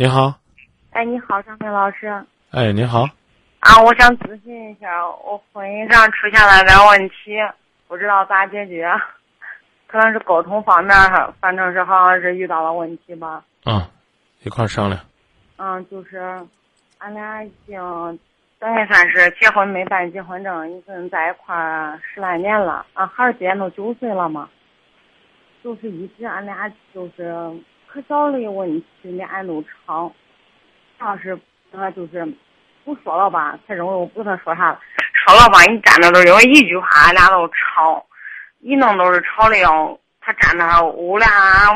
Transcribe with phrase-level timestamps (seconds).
[0.00, 0.32] 你好，
[0.92, 2.06] 哎，你好，张明老师。
[2.52, 3.02] 哎，你好，
[3.58, 7.36] 啊，我想咨询一下，我婚姻上出现了点问题，
[7.88, 8.88] 不知道咋解决。
[9.88, 13.42] 可能是沟通方面哈，反正是好像是遇到了问题吧。
[13.64, 13.90] 啊，
[14.44, 15.00] 一块儿商量。
[15.56, 16.20] 嗯，就是
[16.98, 17.76] 俺俩已经
[18.60, 22.86] 等于算是结婚没办结婚证，已经在一块儿十来年了。
[22.94, 24.48] 俺孩儿今年都九岁了嘛，
[25.64, 27.34] 就是一直俺俩就是
[27.90, 30.12] 可小的问题，俩人都吵。
[31.00, 31.38] 要是
[31.72, 32.26] 他就是
[32.84, 34.78] 不说了吧，他认为我不跟他说啥了；
[35.12, 38.04] 说了吧，你站那都因为一句话，俺俩都吵，
[38.60, 41.28] 一弄都是吵的要他站那屋俩，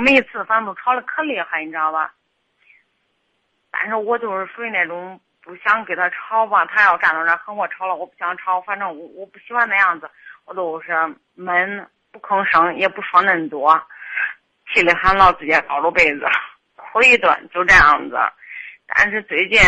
[0.00, 2.12] 每次反正都吵的可厉害，你知道吧？
[3.70, 10.10] 但是我就是属于那种不想跟他吵吧，他要站到那和我吵了，我不想吵，反正我我不喜欢那样子，
[10.44, 10.92] 我都是
[11.34, 13.80] 闷不吭声，也不说恁多，
[14.72, 16.26] 气里喊老直接抱着被子
[16.76, 18.16] 哭一顿，就这样子。
[18.86, 19.60] 但是最近，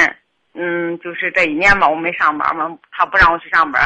[0.55, 3.83] 嗯，就是这一年吧，我没上班嘛，他不让我去上班，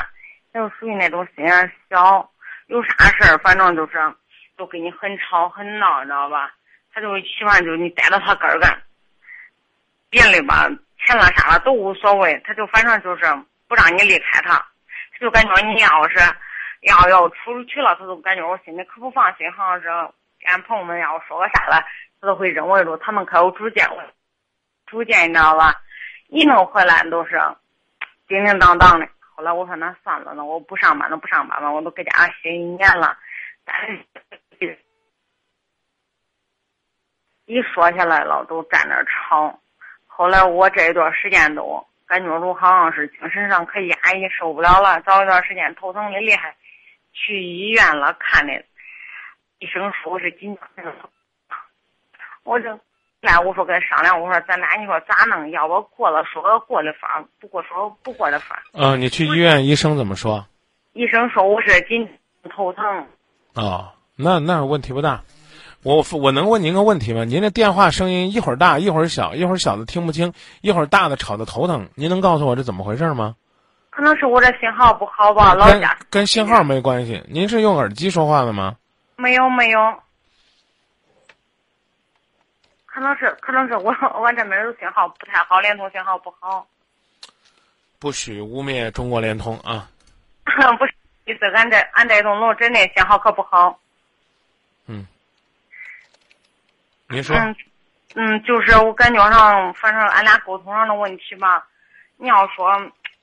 [0.52, 2.30] 他就属于那种心眼小，
[2.68, 3.92] 有啥事儿反正就是
[4.56, 6.52] 都跟你很吵很闹，你知道吧？
[6.94, 8.82] 他就喜欢就你逮到他根儿干。
[10.08, 10.68] 别的吧，
[11.04, 13.24] 钱了啥了都无所谓，他就反正就是
[13.68, 16.18] 不让你离开他，他就感觉你要是
[16.82, 19.88] 要要出去了，他都感觉我心里可不放心，好像是
[20.46, 21.84] 俺朋友们要说个啥了，
[22.20, 24.12] 他都会认为着他们可有主见了，
[24.86, 25.74] 主见你知道吧？
[26.28, 27.40] 一弄回来都是
[28.26, 29.08] 叮叮当当的。
[29.34, 33.16] 后来我说那算了，那我不上班，那不上班吧，我都搁家歇一年了。
[33.64, 34.78] 但是
[37.44, 39.60] 一说下来了，都站那吵。
[40.06, 45.00] 后来我这一段时间都感觉着好像是精神上可压抑，受不了了。
[45.02, 46.56] 早一段时间头疼的厉害，
[47.12, 48.64] 去医院了看的，
[49.58, 50.92] 医生说我是紧张症。
[52.44, 52.68] 我就
[53.22, 55.50] 来我说跟商量，我说咱俩你说咋弄？
[55.50, 58.62] 要不过了说个过的法，不过说不过的法。
[58.72, 60.46] 嗯，你去医院，医生怎么说？
[60.92, 62.06] 医生说我是紧
[62.54, 62.84] 头疼。
[63.54, 65.22] 哦，那那问题不大。
[65.82, 67.24] 我我能问您个问题吗？
[67.24, 71.88] 您这电话声音一会儿大一会儿小，一会儿小的听不清，一会儿大的吵得头疼。
[71.94, 73.34] 您能告诉我这怎么回事吗？
[73.90, 77.22] 可能是我这信号不好吧，老家跟信号没关系。
[77.28, 78.76] 您是用耳机说话的吗？
[79.16, 80.02] 没有没有，
[82.84, 86.66] 可能是可能是我我这边的信号不太好，联通信号不好。
[87.98, 89.88] 不许污蔑中国联通啊！
[90.78, 90.94] 不是
[91.24, 93.80] 意思，俺这俺这栋楼真的信号可不好。
[94.86, 95.06] 嗯。
[97.08, 97.56] 您说，嗯，
[98.14, 101.66] 嗯，就是我感觉上，反正俺俩沟通上的问题吧。
[102.18, 102.70] 你要说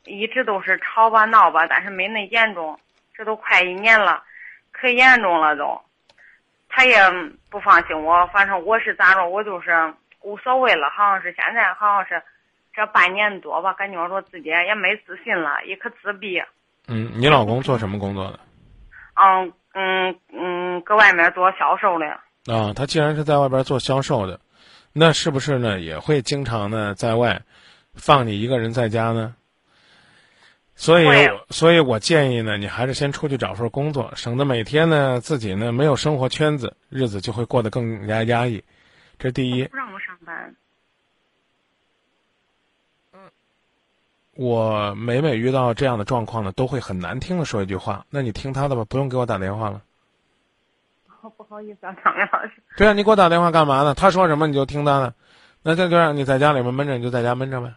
[0.06, 2.80] 一直都是吵吧闹吧，但是没那严重。
[3.14, 4.24] 这都快一年了，
[4.83, 5.81] 可严重了都。
[6.67, 6.97] 他也
[7.49, 9.71] 不放心我，反正我是咋着，我就是
[10.21, 10.89] 无所谓了。
[10.89, 12.21] 好像是现在，好像是
[12.73, 16.41] 这半年多吧，感觉说自己也没自信了，也可自闭。
[16.89, 18.39] 嗯，你老公做什么工作的？
[19.16, 22.05] 嗯嗯嗯，搁外面做销售的。
[22.53, 24.38] 啊，他既然是在外边做销售的，
[24.91, 27.39] 那是不是呢也会经常呢在外
[27.94, 29.33] 放你一个人在家呢？
[30.83, 31.05] 所以，
[31.49, 38.61] 所以我建议呢，你还是先出去找份工作，省得每天呢自己呢没有生活圈子，日子就会过得更加压抑。
[39.17, 39.63] 这第一。
[39.63, 40.53] 不让我上班。
[43.13, 43.19] 嗯，
[44.35, 49.81] 我每每遇到这样的状况呢，都会很难听的说一句话：“那你听他的吧，不用给我打电话了。”
[51.38, 52.61] 不好意思啊，张明老师。
[52.75, 53.94] 对啊，你给我打电话干嘛呢？
[53.95, 55.13] 他说什么你就听他的，
[55.61, 57.73] 那这就让你在家里面闷着，你就在家闷着呗。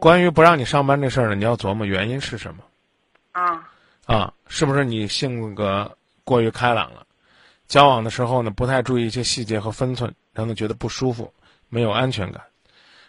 [0.00, 2.62] 关于不让你上班这事儿呢，你要琢磨原因是什么。
[3.32, 3.70] 啊。
[4.04, 7.06] 啊，是不是你性格过于开朗了？
[7.66, 11.32] 交往的时候呢，不太注意一些细节和分寸，让他觉得不舒服，
[11.68, 12.42] 没有安全感？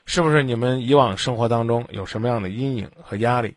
[0.05, 3.55] 是不是你们以往生活当中有什么样的阴影和压力？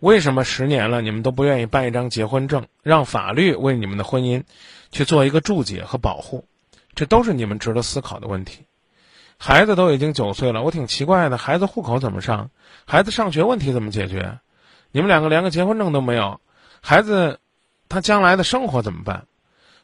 [0.00, 4.42] 为什么十年了你们都不愿意办一张结婚证，让法律为你们的婚姻
[4.90, 6.46] 去做一个注解和保护？
[6.94, 8.66] 这都是你们值得思考的问题。
[9.46, 12.48] 孩子都已经九岁了，我挺奇怪的，孩子户口怎么上？
[12.86, 14.38] 孩子上学问题怎么解决？
[14.90, 16.40] 你们两个连个结婚证都没有，
[16.82, 17.40] 孩子
[17.90, 19.26] 他将来的生活怎么办？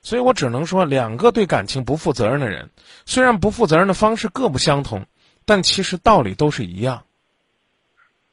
[0.01, 2.71] 所以我只能说，两个对感情不负责任的人，
[3.05, 5.05] 虽然不负责任的方式各不相同，
[5.45, 7.03] 但其实道理都是一样。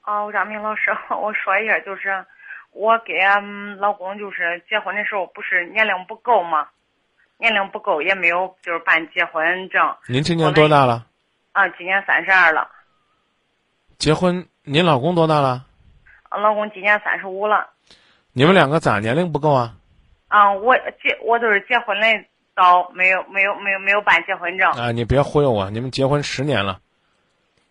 [0.06, 2.26] 哦，张明老师，我说一下，就是
[2.72, 6.70] 我跟老公就是结婚的时候，不是年龄不够吗？
[7.38, 9.94] 年龄不够，也没有就是办结婚证。
[10.08, 11.07] 您今年多大了？
[11.58, 12.70] 啊，今年三十二了。
[13.98, 15.66] 结婚，您老公多大了？
[16.30, 17.68] 老公今年三十五了。
[18.32, 19.74] 你们两个咋年龄不够啊？
[20.28, 22.06] 啊，我结我都是结婚的
[22.56, 24.70] 早，没有没有没有没有办结婚证。
[24.74, 26.80] 啊，你别忽悠我，你们结婚十年了，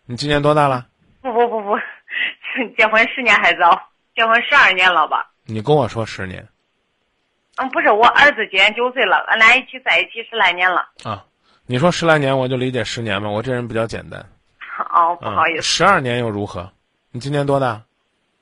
[0.05, 0.89] 你今年多大了？
[1.23, 1.79] 不不不不，
[2.77, 3.81] 结婚十年还早，
[4.17, 5.31] 结婚十二年了吧？
[5.45, 6.45] 你跟我说十年
[7.59, 10.89] 嗯，不是，我儿子今年九岁了，俺俩一起在一起十来年了。
[11.05, 11.25] 啊？
[11.69, 13.29] 你说十来年，我就理解十年吧。
[13.29, 14.25] 我这人比较简单。
[14.95, 16.71] 哦，不好意思，十二年又如何？
[17.11, 17.83] 你今年多大？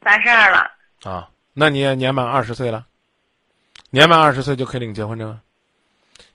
[0.02, 0.70] 三十二了。
[1.04, 2.84] 啊，那你也年满二十岁了，
[3.90, 5.40] 年满二十岁就可以领结婚证啊。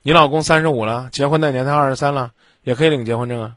[0.01, 2.31] 你老公三十五了，结婚那年才二十三了，
[2.63, 3.55] 也可以领结婚证啊。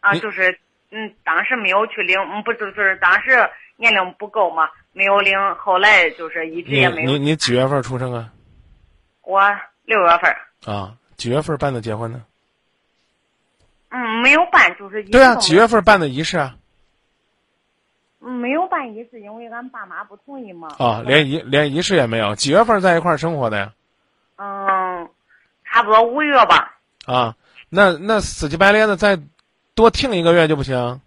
[0.00, 0.58] 啊，就是
[0.90, 7.12] 嗯，当时没有去领，嗯，不就是当时年龄不够嘛，没有领，后来就是一直也没有。
[7.12, 8.30] 你你几月份出生啊？
[9.22, 9.40] 我
[9.84, 12.22] 六月份儿，啊，几月份办的结婚呢？
[13.94, 16.56] 嗯，没有办，就是一对啊，几月份办的仪式啊？
[18.24, 20.68] 嗯没有办仪式，因为俺爸妈不同意嘛。
[20.78, 22.34] 啊，连仪连仪式也没有。
[22.36, 23.72] 几月份在一块儿生活的呀？
[24.36, 25.08] 嗯，
[25.64, 26.78] 差不多五月吧。
[27.04, 27.34] 啊，
[27.68, 29.18] 那那死乞白赖的再
[29.74, 31.00] 多听一个月就不行？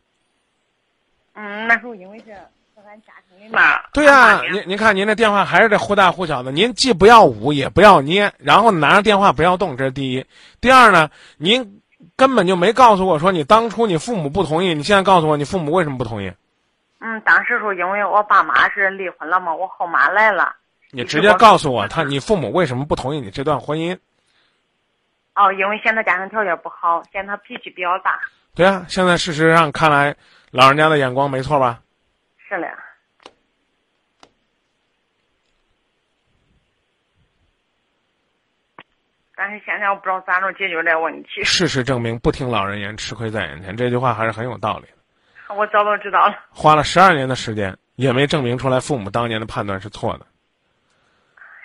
[1.34, 3.62] 嗯，那时候因为是在俺家庭里面。
[3.94, 10.26] 对呀、俺爸您您看您这电话还是这忽大忽小的，您既不要捂也不要捏，然后拿着电话不要动，这是第一。
[10.60, 11.82] 第二呢，您
[12.17, 16.31] 根本就没告诉我说你当初你父母不同意，你现在告诉我你父母为什么不同意？
[17.00, 20.56] 嗯，当时时候因为我爸妈是离婚了嘛，我后妈来了。
[20.91, 23.97] 你直接告诉我他你父母为什么不同意你这段婚姻？
[25.35, 28.19] 哦，因为嫌他家庭条件不好，嫌他脾气比较大。
[28.56, 30.15] 对啊，现在事实上看来，
[30.51, 31.81] 老人家的眼光没错吧？
[32.47, 32.71] 是嘞。
[39.38, 44.94] 但是现在我不知道咋能解决这问题，事实证明，不听老人言，吃亏在眼前，这句话还是很有道理的。
[45.56, 46.40] 我早都知道了。
[46.50, 50.26] 花了十二年的时间，也没证明出来父母当年的判断是错的。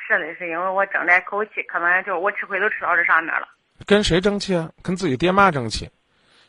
[0.06, 3.48] 是的，是因为我争这口气，可能就我吃亏都吃到这上面了。
[3.86, 4.70] 跟谁争气啊？
[4.82, 5.88] 跟自己爹妈争气，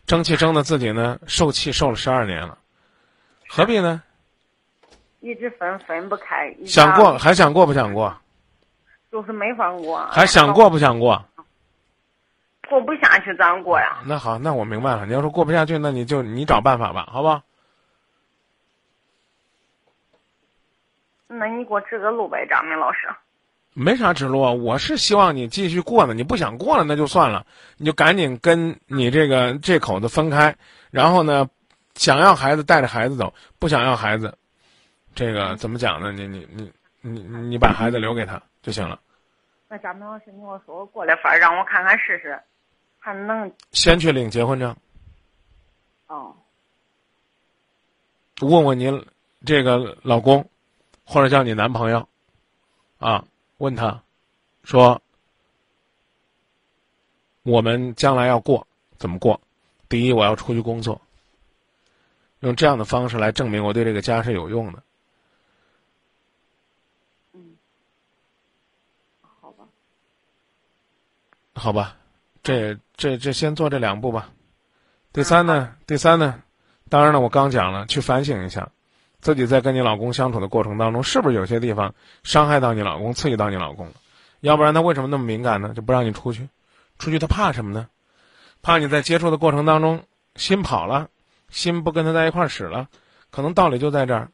[0.06, 2.58] 争气争的自己呢受气受了十二年了，
[3.48, 4.02] 何必呢？
[5.20, 8.21] 一直分分不开，想过还想过不想过？
[9.12, 11.25] 就是没法过，还想过不想过？
[12.69, 14.00] 过不下去，咋过呀？
[14.06, 15.06] 那好，那我明白了。
[15.06, 17.44] 你要说过不下去，那你就你找办法吧，好吧？
[21.28, 23.10] 那你给我指个路呗，张明老师。
[23.74, 26.13] 没啥指路啊，我是希望你继续过呢。
[26.13, 27.46] 你不想过了，那就算了，
[27.78, 30.56] 你就赶紧跟你这个这口子分开。
[30.90, 31.50] 然后呢，
[31.96, 34.38] 想要孩子带着孩子走，不想要孩子，
[35.16, 36.12] 这个怎么讲呢？
[36.13, 39.00] 你你你你你把孩子留给他就行了。
[39.68, 42.39] 那张明老师，你给我说我过来法儿，让我看看试试，
[43.00, 44.75] 还能先去领结婚证，
[46.07, 46.36] 哦。
[48.42, 49.06] 问问您
[49.45, 50.50] 这个老公，
[51.06, 52.07] 或者叫你男朋友，
[53.00, 53.24] 啊，
[53.57, 54.01] 问他，
[54.63, 55.01] 说
[57.44, 58.65] 我们将来要过
[58.98, 59.39] 怎么过？
[59.89, 61.01] 第一，我要出去工作，
[62.39, 64.81] 用这样的方式来证明我对这个家是有用的。
[69.39, 69.65] 好吧。
[71.53, 71.98] 好吧，
[72.44, 74.30] 这这这先做这两步吧。
[75.13, 76.42] 第三呢，第三呢，
[76.89, 78.69] 当然了，我刚讲了，去反省一下，
[79.19, 81.94] 自己在跟你老公相处的过程当中，是不是有些地方
[82.24, 83.94] 伤害到你老公、刺激到你老公了？
[84.39, 85.74] 要不然他为什么那么敏感呢？
[85.75, 86.48] 就不让你出去，
[86.98, 87.88] 出去他怕什么呢？
[88.62, 90.03] 怕你在接触的过程当中
[90.36, 91.09] 心跑了，
[91.50, 92.88] 心不跟他在一块儿使了，
[93.29, 94.29] 可能道理就在这儿。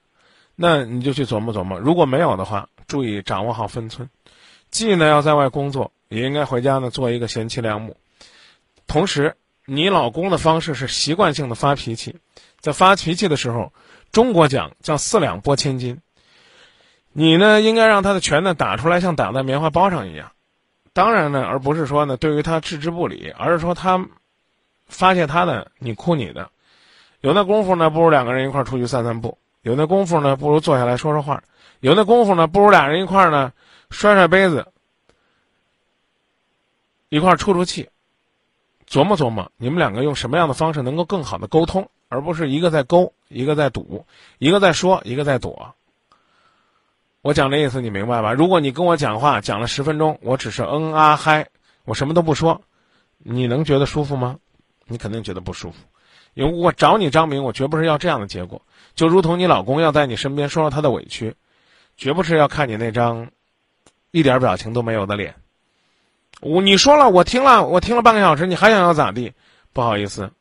[0.55, 4.09] 那你就去琢磨琢磨，如果没有的话，注意掌握好分寸，
[4.69, 7.97] 既呢要在外工作，也应该回家呢做一个贤妻良母。
[8.87, 9.35] 同时，
[9.65, 12.15] 你老公的方式是习惯性的发脾气，
[12.59, 13.73] 在发脾气的时候，
[14.11, 15.99] 中国讲叫四两拨千斤。
[17.11, 20.31] 你呢，应该让他的拳呢打出来，像打在棉花包上一样。
[20.93, 24.07] 当然呢，而不是说呢对于他置之不理，而是说他
[24.87, 26.49] 发泄他的，你哭你的。
[27.21, 31.39] 有那功夫呢，不如两个人一块儿出去散散步；有那功夫呢，不如坐下来说说话；
[31.81, 33.51] 有那功夫呢，不如俩人一块儿呢
[33.89, 34.71] 摔摔杯子，
[37.09, 37.89] 一块儿出出气。
[38.89, 44.05] 琢磨琢磨，你们两个用什么样的方式能够更好的沟通，而不是一个在勾，一个在堵，
[44.37, 45.75] 一个在说，一个在躲。
[47.21, 48.31] 我讲的意思你明白吧？
[48.31, 51.49] 如果你跟我讲话讲了十分钟，我只是嗯啊嗨，
[51.83, 52.61] 我什么都不说，
[53.17, 54.37] 你能觉得舒服吗？
[54.85, 55.77] 你肯定觉得不舒服。
[56.33, 58.61] 因为我找你张明，我绝不是要这样的结果。
[58.95, 61.35] 就如同你老公要在你身边说说他的委屈，
[61.97, 63.29] 绝不是要看你那张
[64.11, 65.35] 一点表情都没有的脸。
[66.41, 69.34] 我你说了，我听了，我听了半个小时，你还想要咋地？
[69.74, 70.32] 不好意思，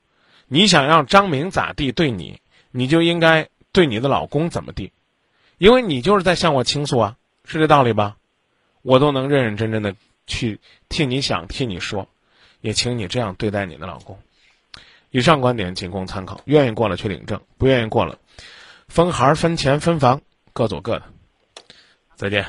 [0.46, 4.92] 你想让张明咋地对你，你就应该对你的老公怎么地，
[5.58, 8.16] 因为你就是在向我倾诉啊，是这道理吧？
[8.82, 9.94] 我都能认认真真的
[10.26, 12.08] 去替你想、替你说，
[12.60, 14.18] 也请你这样对待你的老公。
[15.10, 18.18] 以上观点仅供参考，愿意过了去领证，不愿意过了，
[18.86, 20.20] 分孩、分钱、分房，
[20.52, 21.02] 各走各的。
[22.16, 22.44] 再见。